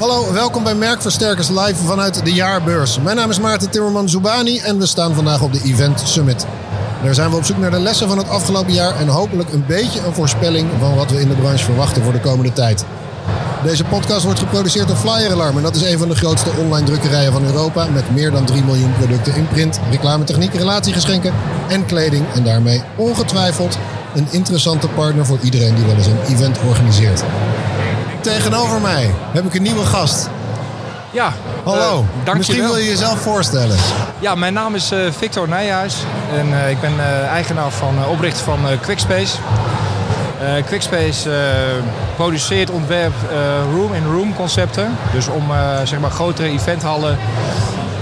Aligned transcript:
Hallo, 0.00 0.32
welkom 0.32 0.64
bij 0.64 0.74
Merkversterkers 0.74 1.48
Live 1.48 1.74
vanuit 1.74 2.24
de 2.24 2.32
jaarbeurs. 2.32 3.00
Mijn 3.00 3.16
naam 3.16 3.30
is 3.30 3.40
Maarten 3.40 3.70
Timmerman 3.70 4.08
Zubani 4.08 4.58
en 4.58 4.78
we 4.78 4.86
staan 4.86 5.14
vandaag 5.14 5.42
op 5.42 5.52
de 5.52 5.60
Event 5.64 6.00
Summit. 6.04 6.46
Daar 7.02 7.14
zijn 7.14 7.30
we 7.30 7.36
op 7.36 7.44
zoek 7.44 7.56
naar 7.58 7.70
de 7.70 7.78
lessen 7.78 8.08
van 8.08 8.18
het 8.18 8.28
afgelopen 8.28 8.72
jaar 8.72 8.96
en 8.96 9.08
hopelijk 9.08 9.52
een 9.52 9.64
beetje 9.66 10.00
een 10.00 10.12
voorspelling 10.12 10.68
van 10.78 10.94
wat 10.94 11.10
we 11.10 11.20
in 11.20 11.28
de 11.28 11.34
branche 11.34 11.64
verwachten 11.64 12.02
voor 12.02 12.12
de 12.12 12.20
komende 12.20 12.52
tijd. 12.52 12.84
Deze 13.62 13.84
podcast 13.84 14.24
wordt 14.24 14.38
geproduceerd 14.38 14.88
door 14.88 14.96
Flyer 14.96 15.32
Alarm 15.32 15.56
en 15.56 15.62
dat 15.62 15.76
is 15.76 15.82
een 15.82 15.98
van 15.98 16.08
de 16.08 16.16
grootste 16.16 16.50
online 16.58 16.86
drukkerijen 16.86 17.32
van 17.32 17.44
Europa 17.44 17.86
met 17.86 18.14
meer 18.14 18.30
dan 18.30 18.44
3 18.44 18.64
miljoen 18.64 18.96
producten 18.96 19.34
in 19.34 19.48
print, 19.48 19.80
reclametechniek, 19.90 20.54
relatiegeschenken 20.54 21.34
en 21.68 21.86
kleding 21.86 22.24
en 22.34 22.44
daarmee 22.44 22.82
ongetwijfeld 22.96 23.78
een 24.14 24.26
interessante 24.30 24.88
partner 24.88 25.26
voor 25.26 25.38
iedereen 25.42 25.74
die 25.74 25.84
wel 25.84 25.96
eens 25.96 26.06
een 26.06 26.34
event 26.34 26.58
organiseert. 26.68 27.22
Tegenover 28.20 28.80
mij 28.80 29.14
heb 29.32 29.44
ik 29.44 29.54
een 29.54 29.62
nieuwe 29.62 29.84
gast. 29.84 30.30
Ja, 31.10 31.32
Hallo, 31.64 31.98
eh, 31.98 32.24
dank 32.24 32.36
misschien 32.36 32.62
je 32.62 32.66
wil 32.66 32.76
je 32.76 32.84
jezelf 32.84 33.20
voorstellen. 33.20 33.76
Ja, 34.18 34.34
mijn 34.34 34.52
naam 34.52 34.74
is 34.74 34.90
eh, 34.90 34.98
Victor 35.10 35.48
Nijhuis 35.48 35.96
en 36.36 36.62
eh, 36.62 36.70
ik 36.70 36.80
ben 36.80 36.92
eigenaar 37.28 37.70
van 37.70 38.06
oprichter 38.06 38.44
van 38.44 38.58
Quickspace. 38.80 39.36
Quickspace 40.66 41.30
produceert, 42.16 42.70
ontwerpt 42.70 43.16
room-in-room 43.72 44.34
concepten. 44.34 44.96
Dus 45.12 45.28
om 45.28 45.44
zeg 45.84 46.00
maar 46.00 46.10
grotere 46.10 46.48
eventhallen 46.48 47.18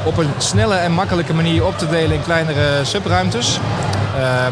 op 0.04 0.16
een 0.16 0.30
snelle 0.38 0.74
en 0.74 0.92
makkelijke 0.92 1.34
manier 1.34 1.66
op 1.66 1.78
te 1.78 1.88
delen 1.88 2.16
in 2.16 2.22
kleinere 2.22 2.84
subruimtes. 2.84 3.60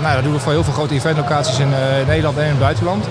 Nou, 0.00 0.14
dat 0.14 0.22
doen 0.22 0.32
we 0.32 0.38
voor 0.38 0.52
heel 0.52 0.64
veel 0.64 0.72
grote 0.72 0.94
eventlocaties 0.94 1.58
in 1.58 1.68
Nederland 2.06 2.36
en 2.36 2.42
in 2.42 2.50
het 2.50 2.58
buitenland. 2.58 3.06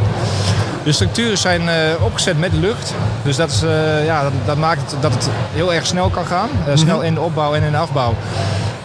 De 0.85 0.91
structuren 0.91 1.37
zijn 1.37 1.69
eh, 1.69 1.75
opgezet 2.03 2.39
met 2.39 2.53
lucht. 2.53 2.93
Dus 3.23 3.35
dat, 3.35 3.49
is, 3.51 3.61
eh, 3.63 4.05
ja, 4.05 4.21
dat, 4.23 4.31
dat 4.45 4.57
maakt 4.57 4.91
het, 4.91 5.01
dat 5.01 5.13
het 5.13 5.29
heel 5.53 5.73
erg 5.73 5.85
snel 5.85 6.09
kan 6.09 6.25
gaan. 6.25 6.49
Eh, 6.67 6.75
Snel 6.75 7.01
in 7.01 7.13
de 7.13 7.21
opbouw 7.21 7.53
en 7.55 7.63
in 7.63 7.71
de 7.71 7.77
afbouw. 7.77 8.13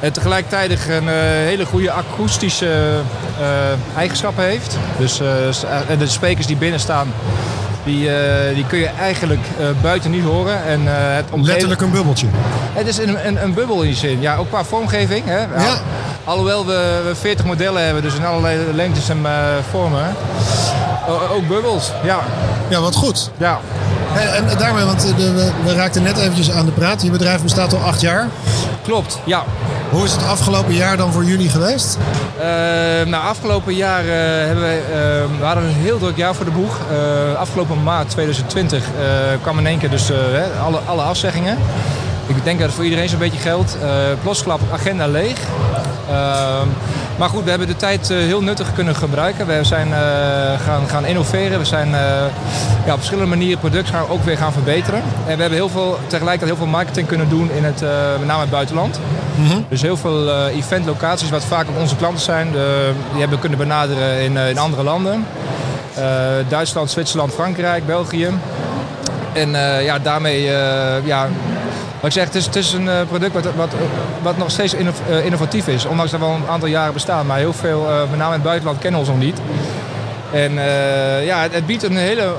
En 0.00 0.12
tegelijkertijd 0.12 0.70
een 0.88 1.08
hele 1.44 1.64
goede 1.66 1.91
akoestische 1.92 2.70
eigenschappen 3.97 4.44
heeft. 4.44 4.77
Dus 4.98 5.16
de 5.98 6.06
sprekers 6.06 6.47
die 6.47 6.56
binnen 6.56 6.80
staan, 6.80 7.12
die, 7.84 8.10
die 8.55 8.66
kun 8.66 8.78
je 8.78 8.91
eigenlijk 9.00 9.41
buiten 9.82 10.10
niet 10.10 10.25
horen. 10.25 10.64
En, 10.64 10.80
het 10.86 11.25
omgeving- 11.25 11.47
Letterlijk 11.47 11.80
een 11.80 11.91
bubbeltje. 11.91 12.27
het 12.72 12.86
is 12.86 12.98
een, 12.98 13.27
een, 13.27 13.42
een 13.42 13.55
bubbel 13.55 13.80
in 13.82 13.88
die 13.88 13.97
zin. 13.97 14.20
Ja, 14.20 14.36
ook 14.36 14.48
qua 14.48 14.64
vormgeving. 14.64 15.25
Hè? 15.25 15.38
Ja. 15.38 15.78
Alhoewel 16.24 16.66
we, 16.66 17.00
we 17.06 17.14
40 17.14 17.44
modellen 17.44 17.84
hebben, 17.84 18.02
dus 18.02 18.14
in 18.14 18.24
allerlei 18.24 18.72
lengtes 18.72 19.08
en 19.08 19.26
eh, 19.26 19.32
vormen. 19.70 20.14
Ook 21.32 21.48
bubbels, 21.48 21.92
ja. 22.02 22.18
Ja, 22.68 22.80
wat 22.80 22.94
goed. 22.94 23.30
ja. 23.36 23.60
En, 24.14 24.48
en 24.48 24.58
daarmee, 24.58 24.84
want 24.84 25.04
eh, 25.04 25.16
de, 25.16 25.52
we, 25.64 25.74
raakten 25.74 26.02
net 26.02 26.18
eventjes 26.18 26.50
aan 26.50 26.66
de 26.66 26.72
praat. 26.72 27.02
Je 27.02 27.10
bedrijf 27.10 27.42
bestaat 27.42 27.74
al 27.74 27.80
acht 27.80 28.00
jaar. 28.00 28.28
Klopt, 28.82 29.18
ja. 29.24 29.44
Hoe 29.91 30.04
is 30.04 30.12
het 30.12 30.26
afgelopen 30.26 30.74
jaar 30.74 30.96
dan 30.96 31.12
voor 31.12 31.24
jullie 31.24 31.48
geweest? 31.48 31.98
Eh, 32.38 32.46
nou, 33.06 33.24
afgelopen 33.24 33.74
jaar 33.74 34.04
hebben 34.46 34.64
wij, 34.64 34.80
we 35.38 35.44
hadden 35.44 35.64
een 35.64 35.74
heel 35.74 35.98
druk 35.98 36.16
jaar 36.16 36.34
voor 36.34 36.44
de 36.44 36.50
boeg. 36.50 36.78
Afgelopen 37.36 37.82
maart 37.82 38.10
2020 38.10 38.84
eh, 38.84 38.91
kwam 39.42 39.58
in 39.58 39.66
één 39.66 39.78
keer 39.78 39.91
dus 39.91 40.12
alle, 40.64 40.78
alle 40.86 41.02
afzeggingen. 41.02 41.58
Ik 42.26 42.44
denk 42.44 42.58
dat 42.58 42.66
het 42.66 42.76
voor 42.76 42.84
iedereen 42.84 43.08
zo'n 43.08 43.18
beetje 43.18 43.38
geldt. 43.38 43.76
Eh 43.82 43.88
plotsklap, 44.22 44.60
agenda 44.72 45.06
leeg. 45.06 45.38
Ehm, 46.11 46.69
maar 47.19 47.28
goed, 47.28 47.44
we 47.44 47.50
hebben 47.50 47.69
de 47.69 47.77
tijd 47.77 48.11
eh, 48.11 48.16
heel 48.16 48.42
nuttig 48.42 48.75
kunnen 48.75 48.97
gebruiken. 48.97 49.47
We 49.47 49.58
zijn 49.62 49.92
eh, 49.92 50.00
gaan, 50.64 50.89
gaan 50.89 51.05
innoveren. 51.05 51.58
We 51.58 51.64
zijn 51.64 51.94
eh, 51.94 52.00
ja, 52.86 52.92
op 52.92 52.97
verschillende 52.97 53.28
manieren 53.28 53.58
producten 53.58 53.94
gaan 53.94 54.08
ook 54.08 54.25
weer 54.25 54.36
gaan 54.36 54.53
verbeteren. 54.53 55.03
En 55.27 55.34
we 55.34 55.41
hebben 55.41 55.58
heel 55.58 55.69
veel, 55.69 55.98
tegelijkertijd 56.06 56.50
heel 56.50 56.64
veel 56.64 56.72
marketing 56.72 57.06
kunnen 57.06 57.28
doen 57.28 57.50
in 57.50 57.64
het, 57.64 57.81
met 58.19 58.27
name 58.27 58.41
het 58.41 58.50
buitenland. 58.50 59.00
Dus 59.69 59.83
heel 59.83 59.97
veel 59.97 60.47
eventlocaties, 60.48 61.31
wat 61.31 61.44
vaak 61.44 61.69
ook 61.69 61.78
onze 61.78 61.97
klanten 61.97 62.22
zijn, 62.22 62.50
die 62.50 63.21
hebben 63.21 63.31
we 63.31 63.38
kunnen 63.38 63.59
benaderen 63.59 64.22
in, 64.22 64.37
in 64.37 64.59
andere 64.59 64.82
landen. 64.82 65.27
Duitsland, 66.48 66.91
Zwitserland, 66.91 67.32
Frankrijk, 67.32 67.87
België. 67.87 68.28
En 69.32 69.50
ja, 69.82 69.98
daarmee, 69.98 70.42
ja, 71.04 71.28
wat 72.00 72.15
het 72.15 72.56
is, 72.56 72.72
een 72.72 72.88
eh, 72.88 73.00
product 73.09 73.33
wat, 73.56 73.71
wat, 74.22 74.37
nog 74.37 74.50
steeds 74.50 74.75
eh, 74.75 75.25
innovatief 75.25 75.69
is. 75.69 75.84
Ondanks 75.84 76.11
dat 76.11 76.21
we 76.21 76.27
al 76.27 76.34
een 76.34 76.49
aantal 76.49 76.69
jaren 76.69 76.93
bestaan. 76.93 77.27
Maar 77.27 77.38
heel 77.38 77.53
veel, 77.53 77.88
eh, 77.88 78.00
met 78.11 78.19
name 78.19 78.27
in 78.27 78.33
het 78.33 78.43
buitenland, 78.43 78.78
kennen 78.78 79.00
ons 79.00 79.09
nog 79.09 79.19
niet. 79.19 79.38
En 80.33 80.53
ja, 81.25 81.47
het, 81.50 81.66
biedt 81.66 81.83
een 81.83 81.97
hele 81.97 82.33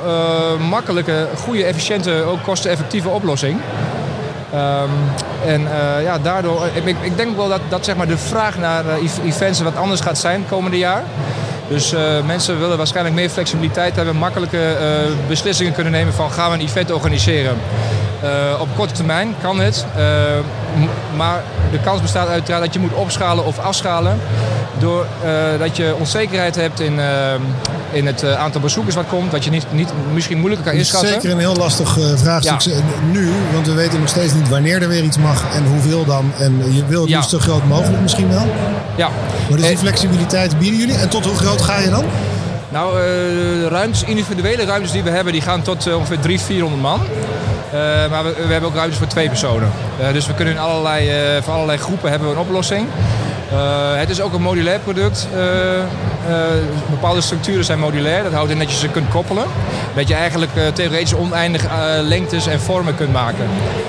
makkelijke, 0.70 1.28
goede, 1.36 1.64
efficiënte, 1.64 2.24
ook 2.24 2.44
kosteneffectieve 2.44 3.10
oplossing. 3.10 3.60
Ehm, 4.54 4.90
en 5.46 5.68
ja, 6.02 6.20
daardoor, 6.20 6.66
ik, 6.74 6.96
ik, 7.02 7.18
denk 7.18 7.36
wel 7.36 7.50
dat, 7.50 7.62
dat 7.70 7.86
zeg 7.86 7.96
maar, 7.96 8.08
de 8.08 8.18
vraag 8.18 8.58
naar 8.58 8.84
ev- 8.86 9.18
events 9.26 9.62
wat 9.62 9.76
anders 9.76 10.02
gaat 10.02 10.18
zijn 10.18 10.46
komende 10.50 10.78
jaar. 10.78 11.04
Dus 11.68 11.94
mensen 12.26 12.60
willen 12.60 12.78
waarschijnlijk 12.78 13.16
meer 13.16 13.30
flexibiliteit 13.30 13.96
hebben, 13.96 14.16
makkelijke 14.16 14.76
beslissingen 15.28 15.74
kunnen 15.74 15.92
nemen 15.92 16.14
van 16.14 16.32
gaan 16.32 16.52
we 16.52 16.58
een 16.58 16.64
event 16.66 16.92
organiseren. 16.92 17.58
Eh, 18.22 18.30
op 18.62 18.68
korte 18.76 18.94
termijn 18.94 19.36
kan 19.42 19.60
het, 19.60 19.86
eh, 19.96 20.04
maar 21.18 21.44
de 21.72 21.80
kans 21.80 22.02
bestaat 22.02 22.28
uiteraard 22.28 22.64
dat 22.64 22.74
je 22.74 22.80
moet 22.80 22.94
opschalen 22.94 23.46
of 23.46 23.60
afschalen. 23.60 24.20
Doordat 24.80 25.60
dat 25.60 25.78
je 25.78 25.96
onzekerheid 26.00 26.56
hebt 26.56 26.80
in, 26.80 27.00
eh, 27.00 27.06
in 27.92 28.06
het 28.06 28.24
eh, 28.24 28.34
aantal 28.40 28.62
bezoekers 28.62 28.96
wat 28.96 29.06
komt, 29.10 29.32
dat 29.32 29.44
je 29.44 29.50
niet, 29.50 29.66
niet 29.72 29.90
misschien 30.14 30.38
moeilijker 30.38 30.68
kan 30.68 30.78
Dat 30.78 30.86
is 30.86 30.92
inschatten. 30.92 31.22
zeker 31.22 31.36
een 31.36 31.44
heel 31.44 31.56
lastig 31.56 31.98
eh, 31.98 32.04
vraagstuk 32.16 32.62
Ja. 32.62 32.72
eh, 32.80 32.84
nu, 33.12 33.32
want 33.54 33.66
we 33.68 33.74
weten 33.74 34.00
nog 34.00 34.10
steeds 34.10 34.34
niet 34.34 34.50
wanneer 34.50 34.82
er 34.82 34.88
weer 34.88 35.04
iets 35.04 35.18
mag 35.18 35.44
en 35.56 35.66
hoeveel 35.66 36.06
dan. 36.06 36.32
En 36.40 36.74
je 36.74 36.86
wil 36.86 37.02
het 37.02 37.10
Ja. 37.10 37.16
liefst 37.16 37.30
zo 37.32 37.40
groot 37.40 37.68
mogelijk 37.68 38.02
misschien 38.02 38.30
wel. 38.30 38.46
Ja. 38.96 39.08
Maar 39.48 39.58
dus 39.58 39.66
die 39.66 39.76
Eh, 39.76 39.82
flexibiliteit 39.82 40.60
bieden 40.60 40.80
jullie. 40.80 40.96
En 40.96 41.10
tot 41.10 41.26
hoe 41.26 41.36
groot 41.36 41.62
ga 41.62 41.80
je 41.80 41.90
dan? 41.90 42.04
Nou, 42.70 42.98
eh, 43.00 43.04
de 43.04 43.68
ruimtes, 43.70 44.04
individuele 44.04 44.66
ruimtes 44.66 44.92
die 44.92 45.04
we 45.04 45.10
hebben, 45.10 45.34
die 45.34 45.42
gaan 45.42 45.62
tot 45.62 45.88
eh, 45.88 45.96
ongeveer 45.96 46.20
300, 46.20 46.42
400 46.52 46.82
man. 46.82 47.00
Eh, 47.72 48.10
maar 48.10 48.24
we, 48.24 48.34
we 48.48 48.52
hebben 48.52 48.70
ook 48.70 48.76
ruimtes 48.76 48.98
voor 48.98 49.08
twee 49.08 49.28
personen. 49.28 49.72
Eh, 50.00 50.14
dus 50.14 50.28
we 50.28 50.34
kunnen 50.34 50.54
in 50.54 50.60
allerlei, 50.60 51.10
eh, 51.10 51.42
voor 51.42 51.54
allerlei 51.54 51.78
groepen 51.78 52.10
hebben 52.10 52.28
we 52.28 52.34
een 52.34 52.42
oplossing. 52.42 52.88
Eh, 53.52 53.58
het 53.96 54.10
is 54.10 54.22
ook 54.22 54.34
een 54.34 54.42
modulair 54.42 54.80
product. 54.80 55.28
Bepaalde 56.90 57.22
structuren 57.22 57.66
zijn 57.66 57.80
modulair. 57.80 58.24
Dat 58.24 58.34
houdt 58.34 58.52
in 58.52 58.60
dat 58.60 58.72
je 58.72 58.78
ze 58.78 58.88
kunt 58.88 59.10
koppelen. 59.10 59.46
Dat 59.96 60.08
je 60.08 60.14
eigenlijk 60.14 60.52
theoretisch 60.74 61.16
oneindig 61.16 61.66
lengtes 62.02 62.48
en 62.48 62.60
vormen 62.60 62.96
kunt 62.96 63.12
maken. 63.12 63.46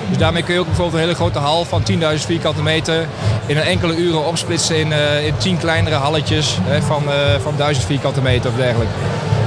Dus 0.08 0.18
daarmee 0.18 0.42
kun 0.42 0.54
je 0.54 0.60
ook 0.60 0.66
bijvoorbeeld 0.66 0.96
een 0.96 1.08
hele 1.08 1.14
grote 1.14 1.38
hal 1.38 1.64
van 1.64 1.82
10.000 1.82 2.26
vierkante 2.26 2.62
meter 2.62 3.06
in 3.46 3.56
een 3.56 3.62
enkele 3.62 3.96
uren 3.96 4.26
opsplitsen 4.26 4.76
in, 4.76 4.92
10 5.38 5.58
kleinere 5.58 5.96
halletjes 5.96 6.58
van, 6.86 7.02
van 7.42 7.54
1000 7.56 7.86
vierkante 7.86 8.20
meter 8.20 8.50
of 8.50 8.56
dergelijke. 8.56 8.92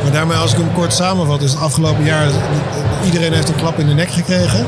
Maar 0.05 0.13
daarmee, 0.13 0.37
als 0.37 0.51
ik 0.51 0.57
hem 0.57 0.73
kort 0.73 0.93
samenvat, 0.93 1.41
is 1.41 1.51
het 1.51 1.61
afgelopen 1.61 2.03
jaar... 2.03 2.27
iedereen 3.05 3.33
heeft 3.33 3.49
een 3.49 3.55
klap 3.55 3.79
in 3.79 3.87
de 3.87 3.93
nek 3.93 4.09
gekregen. 4.09 4.59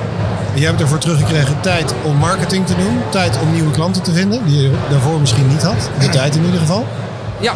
En 0.54 0.60
jij 0.60 0.70
hebt 0.70 0.82
ervoor 0.82 0.98
teruggekregen 0.98 1.60
tijd 1.62 1.94
om 2.04 2.16
marketing 2.16 2.66
te 2.66 2.76
doen. 2.76 3.00
Tijd 3.10 3.40
om 3.42 3.52
nieuwe 3.52 3.72
klanten 3.72 4.04
te 4.04 4.12
vinden, 4.12 4.46
die 4.46 4.62
je 4.62 4.72
daarvoor 4.90 5.20
misschien 5.20 5.48
niet 5.48 5.62
had. 5.62 5.90
De 6.00 6.10
tijd 6.10 6.36
in 6.36 6.46
ieder 6.46 6.60
geval. 6.60 6.86
Ja, 7.40 7.54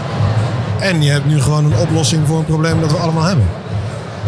En 0.80 1.02
je 1.02 1.12
hebt 1.12 1.26
nu 1.26 1.42
gewoon 1.42 1.66
een 1.66 1.78
oplossing 1.78 2.28
voor 2.28 2.38
een 2.38 2.46
probleem 2.46 2.82
dat 2.82 2.92
we 2.92 2.98
allemaal 2.98 3.24
hebben. 3.24 3.46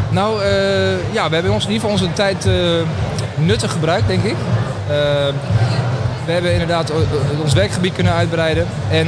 Nou, 0.10 0.44
eh, 0.44 1.14
ja, 1.14 1.30
we 1.30 1.34
hebben 1.34 1.52
ons, 1.52 1.66
in 1.66 1.72
ieder 1.72 1.90
geval 1.90 2.06
onze 2.06 2.14
tijd 2.14 2.46
eh, 2.46 2.54
nuttig 3.36 3.72
gebruikt, 3.72 4.08
denk 4.08 4.24
ik. 4.24 4.36
Eh, 4.88 4.96
we 6.26 6.32
hebben 6.32 6.52
inderdaad 6.52 6.92
ons 7.44 7.54
werkgebied 7.54 7.94
kunnen 7.94 8.14
uitbreiden. 8.14 8.68
En 8.90 9.08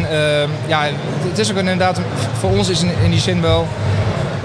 ja, 0.67 0.83
het 1.29 1.39
is 1.39 1.51
ook 1.51 1.57
inderdaad, 1.57 1.99
voor 2.39 2.49
ons 2.49 2.69
is 2.69 2.83
in 3.03 3.09
die 3.09 3.19
zin 3.19 3.41
wel 3.41 3.67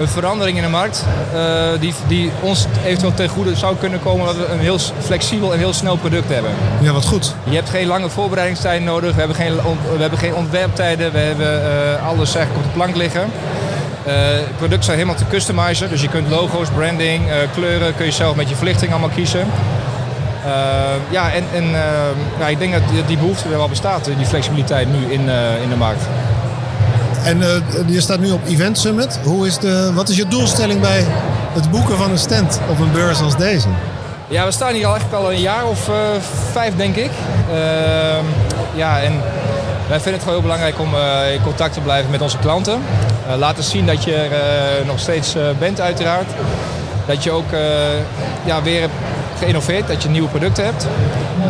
een 0.01 0.07
verandering 0.07 0.57
in 0.57 0.63
de 0.63 0.69
markt. 0.69 1.05
eh, 1.33 1.41
die, 1.79 1.93
die 2.07 2.31
ons 2.41 2.65
eventueel 2.85 3.13
ten 3.13 3.29
goede 3.29 3.55
zou 3.55 3.75
kunnen 3.75 3.99
komen 4.01 4.25
dat 4.25 4.35
we 4.37 4.45
een 4.51 4.59
heel 4.59 4.77
flexibel 4.99 5.53
en 5.53 5.59
heel 5.59 5.73
snel 5.73 5.95
product 5.95 6.29
hebben. 6.33 6.51
Ja, 6.81 6.91
wat 6.91 7.05
goed. 7.05 7.35
Je 7.43 7.55
hebt 7.55 7.69
geen 7.69 7.87
lange 7.87 8.09
voorbereidingstijd 8.09 8.83
nodig. 8.83 9.11
We 9.13 9.19
hebben 9.19 9.35
geen, 9.37 9.55
we 9.95 10.01
hebben 10.01 10.19
geen 10.19 10.35
ontwerptijden. 10.35 11.11
We 11.11 11.19
hebben 11.19 11.61
eh, 11.63 12.07
alles 12.07 12.35
eigenlijk 12.35 12.65
op 12.65 12.71
de 12.73 12.77
plank 12.79 12.95
liggen. 12.95 13.21
Eh 14.05 14.13
producten 14.57 14.83
zijn 14.83 14.97
helemaal 14.97 15.17
te 15.19 15.27
customizen. 15.29 15.89
Dus 15.89 16.01
je 16.01 16.07
kunt 16.09 16.29
logo's, 16.29 16.67
branding, 16.75 17.21
kleuren 17.53 17.95
kun 17.95 18.05
je 18.05 18.11
zelf 18.11 18.35
met 18.35 18.49
je 18.49 18.55
verlichting 18.55 18.91
allemaal 18.91 19.09
kiezen. 19.09 19.45
Ja, 21.09 21.31
en, 21.31 21.43
en 21.53 21.69
ja, 22.39 22.47
ik 22.47 22.59
denk 22.59 22.73
dat 22.73 22.81
die- 23.07 23.17
behoefte 23.17 23.49
er 23.51 23.57
wel 23.57 23.69
bestaat, 23.69 24.05
die 24.17 24.25
flexibiliteit 24.25 24.87
nu 24.91 25.11
in, 25.13 25.21
in 25.63 25.69
de 25.69 25.75
markt. 25.77 26.01
En 27.23 27.41
eh, 27.41 27.49
je 27.87 28.01
staat 28.01 28.19
nu 28.19 28.31
op 28.31 28.45
Event 28.47 28.77
Summit. 28.77 29.19
Hoe 29.23 29.47
is 29.47 29.57
de, 29.57 29.93
wat 29.93 30.09
is 30.09 30.15
je 30.15 30.27
doelstelling 30.27 30.79
bij 30.79 31.05
het 31.53 31.71
boeken 31.71 31.97
van 31.97 32.11
een 32.11 32.17
stand 32.17 32.59
op 32.69 32.79
een 32.79 32.91
beurs 32.91 33.21
als 33.21 33.37
deze? 33.37 33.67
Ja, 34.27 34.45
we 34.45 34.51
staan 34.51 34.73
hier 34.73 34.85
eigenlijk 34.85 35.13
al 35.23 35.31
een 35.31 35.39
jaar 35.39 35.65
of 35.65 35.89
eh, 35.89 35.95
vijf, 36.51 36.75
denk 36.75 36.95
ik. 36.95 37.11
Ehm, 37.53 38.25
ja, 38.75 38.99
en 38.99 39.13
wij 39.87 39.99
vinden 39.99 40.13
het 40.13 40.21
gewoon 40.21 40.33
heel 40.33 40.41
belangrijk 40.41 40.79
om 40.79 40.95
eh, 40.95 41.33
in 41.33 41.41
contact 41.43 41.73
te 41.73 41.79
blijven 41.79 42.11
met 42.11 42.21
onze 42.21 42.37
klanten. 42.37 42.81
Laten 43.37 43.63
zien 43.63 43.85
dat 43.85 44.03
je 44.03 44.15
er 44.15 44.85
nog 44.85 44.99
steeds 44.99 45.35
bent, 45.59 45.81
uiteraard. 45.81 46.27
Dat 47.05 47.23
je 47.23 47.31
ook 47.31 47.49
ja, 48.45 48.61
weer 48.61 48.89
geïnnoveerd, 49.39 49.87
dat 49.87 50.03
je 50.03 50.09
nieuwe 50.09 50.29
producten 50.29 50.65
hebt. 50.65 50.87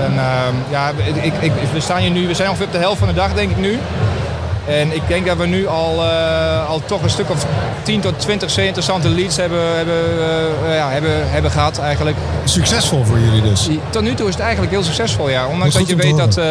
En, 0.06 0.18
ehm, 0.18 0.56
ja, 0.70 0.92
ik, 1.22 1.34
ik, 1.40 1.52
we 1.74 1.80
staan 1.80 1.98
hier 1.98 2.12
nu, 2.12 2.28
we 2.28 2.34
zijn 2.34 2.50
ongeveer 2.50 2.68
op 2.68 2.74
de 2.74 2.80
helft 2.80 3.00
van 3.00 3.08
de 3.08 3.14
dag 3.14 3.34
denk 3.34 3.52
ik 3.52 3.58
nu. 3.58 3.80
En 4.66 4.96
ik 4.96 5.02
denk 5.08 5.26
dat 5.26 5.38
we 5.38 5.46
nu 5.46 5.68
al, 5.68 5.96
uh, 6.04 6.70
al 6.70 6.82
toch 6.86 7.04
een 7.04 7.10
stuk 7.10 7.30
of 7.30 7.46
10 7.84 8.00
tot 8.00 8.20
20 8.20 8.52
zeer 8.52 8.66
interessante 8.66 9.10
leads 9.10 9.38
hebben, 9.38 9.76
hebben, 9.76 10.04
uh, 10.64 10.76
ja, 10.76 10.90
hebben, 10.90 11.30
hebben 11.32 11.52
gehad 11.52 11.80
eigenlijk. 11.80 12.18
Succesvol 12.44 13.04
voor 13.04 13.20
jullie 13.20 13.42
dus? 13.42 13.68
Tot 13.90 14.02
nu 14.02 14.14
toe 14.14 14.28
is 14.28 14.34
het 14.34 14.44
eigenlijk 14.44 14.72
heel 14.72 14.84
succesvol, 14.84 15.30
ja. 15.30 15.48
Ondanks 15.48 15.76
dat, 15.76 15.88
dat 15.88 15.98
je 15.98 16.04
weet 16.04 16.18
dat, 16.18 16.38
uh, 16.38 16.46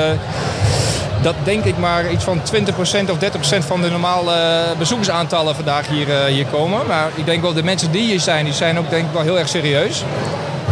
dat 1.22 1.34
denk 1.42 1.64
ik 1.64 1.78
maar 1.78 2.10
iets 2.10 2.24
van 2.24 2.40
20% 2.42 3.10
of 3.10 3.18
30% 3.18 3.64
van 3.66 3.80
de 3.80 3.90
normale 3.90 4.34
bezoekersaantallen 4.78 5.54
vandaag 5.54 5.88
hier, 5.88 6.24
hier 6.26 6.46
komen. 6.46 6.86
Maar 6.86 7.08
ik 7.14 7.26
denk 7.26 7.42
wel 7.42 7.52
de 7.52 7.62
mensen 7.62 7.90
die 7.90 8.02
hier 8.02 8.20
zijn, 8.20 8.44
die 8.44 8.54
zijn 8.54 8.78
ook 8.78 8.90
denk 8.90 9.06
ik 9.06 9.12
wel 9.12 9.22
heel 9.22 9.38
erg 9.38 9.48
serieus. 9.48 10.04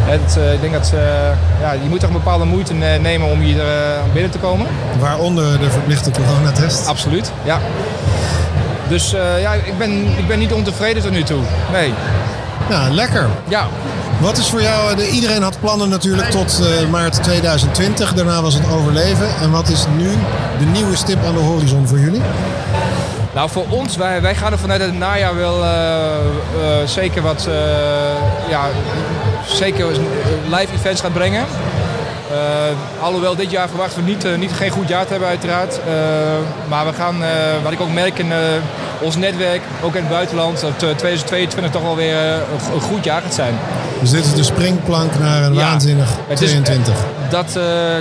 Het, 0.08 0.36
uh, 0.38 0.52
ik 0.52 0.60
denk 0.60 0.72
dat 0.72 0.92
uh, 0.94 1.00
ja, 1.60 1.72
je 1.72 1.88
moet 1.88 2.00
toch 2.00 2.08
een 2.08 2.14
bepaalde 2.16 2.44
moeite 2.44 2.74
nemen 2.74 3.30
om 3.30 3.40
hier 3.40 3.56
uh, 3.56 3.62
binnen 4.12 4.30
te 4.30 4.38
komen. 4.38 4.66
Waaronder 4.98 5.60
de 5.60 5.70
verplichte 5.70 6.10
coronatest? 6.10 6.86
Absoluut, 6.86 7.32
ja. 7.44 7.58
Dus 8.88 9.10
ja, 9.40 9.52
ik 9.52 9.78
ben, 9.78 10.18
ik 10.18 10.26
ben 10.26 10.38
niet 10.38 10.52
ontevreden 10.52 11.02
tot 11.02 11.12
nu 11.12 11.22
toe. 11.22 11.40
Nee. 11.72 11.92
Ja, 12.68 12.90
lekker. 12.90 13.26
Ja. 13.48 13.66
Wat 14.20 14.38
is 14.38 14.48
voor 14.48 14.62
jou, 14.62 14.96
de, 14.96 15.08
iedereen 15.08 15.42
had 15.42 15.60
plannen 15.60 15.88
natuurlijk 15.88 16.30
tot 16.30 16.62
maart 16.90 17.22
2020. 17.22 18.14
Daarna 18.14 18.42
was 18.42 18.54
het 18.54 18.70
overleven. 18.70 19.28
En 19.40 19.50
wat 19.50 19.68
is 19.68 19.86
nu 19.96 20.10
de 20.58 20.64
nieuwe 20.64 20.96
stip 20.96 21.24
aan 21.24 21.34
de 21.34 21.40
horizon 21.40 21.86
voor 21.86 21.98
jullie? 21.98 22.22
Nou, 23.34 23.50
voor 23.50 23.64
ons, 23.68 23.96
wij, 23.96 24.22
wij 24.22 24.34
gaan 24.34 24.52
er 24.52 24.58
vanuit 24.58 24.80
het 24.80 24.98
najaar 24.98 25.36
wel 25.36 25.64
zeker 26.86 27.22
wat 27.22 27.48
ja, 28.48 28.64
zeker 29.56 29.86
live 30.48 30.72
events 30.74 31.00
gaat 31.00 31.12
brengen. 31.12 31.46
Uh, 32.30 33.02
alhoewel 33.04 33.36
dit 33.36 33.50
jaar 33.50 33.68
verwachten 33.68 34.04
we 34.04 34.10
niet, 34.10 34.24
uh, 34.24 34.36
niet, 34.36 34.52
geen 34.52 34.70
goed 34.70 34.88
jaar 34.88 35.04
te 35.04 35.10
hebben 35.10 35.28
uiteraard. 35.28 35.80
Uh, 35.88 35.92
maar 36.68 36.86
we 36.86 36.92
gaan, 36.92 37.16
wat 37.62 37.72
ik 37.72 37.80
ook 37.80 37.92
merk 37.92 38.18
in 38.18 38.32
ons 39.00 39.16
netwerk, 39.16 39.62
ook 39.82 39.94
in 39.94 40.00
het 40.00 40.10
buitenland, 40.10 40.60
dat 40.60 40.78
2022 40.78 41.72
toch 41.72 41.82
wel 41.82 41.96
weer 41.96 42.16
een, 42.74 42.80
goed 42.80 43.04
jaar 43.04 43.22
gaat 43.22 43.34
zijn. 43.34 43.54
Dus 44.00 44.10
dit 44.10 44.24
is 44.24 44.34
de 44.34 44.42
springplank 44.42 45.18
naar 45.18 45.42
een 45.42 45.54
ja, 45.54 45.70
waanzinnig 45.70 46.08
22. 46.34 46.94
dat, 47.30 47.58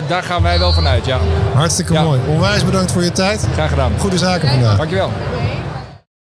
daar 0.08 0.24
gaan 0.24 0.42
wij 0.42 0.60
wel 0.60 0.74
vanuit, 0.74 1.06
ja. 1.06 1.20
Hartstikke 1.54 1.94
ja. 1.94 2.02
mooi. 2.02 2.20
Onwijs 2.28 2.66
bedankt 2.66 2.92
voor 2.92 3.04
je 3.04 3.12
tijd. 3.12 3.48
Graag 3.54 3.70
gedaan. 3.70 3.92
Goede 3.98 4.18
zaken 4.18 4.50
vandaag. 4.50 4.78
Dankjewel. 4.78 5.12